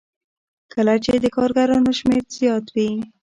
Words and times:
کله 0.73 0.93
چې 1.03 1.13
د 1.23 1.25
کارګرانو 1.35 1.91
شمېر 1.99 2.23
زیات 2.37 2.65
وي 2.75 2.89